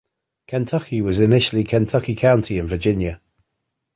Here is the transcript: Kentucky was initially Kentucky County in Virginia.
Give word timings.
Kentucky 0.47 0.99
was 0.99 1.19
initially 1.19 1.63
Kentucky 1.63 2.15
County 2.15 2.57
in 2.57 2.65
Virginia. 2.65 3.21